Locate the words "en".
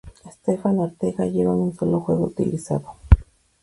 1.53-1.59